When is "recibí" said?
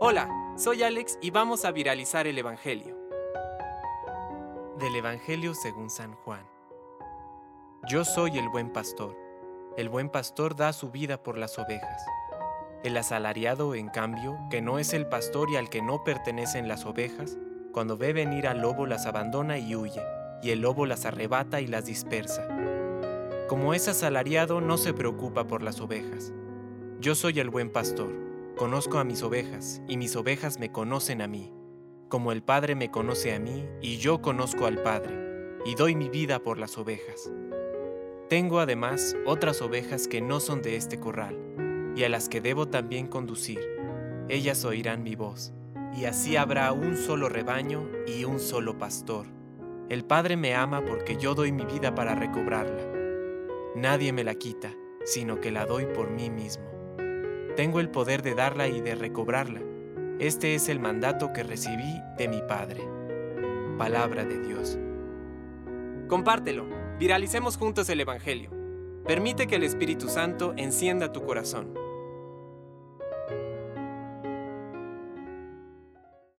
61.42-62.00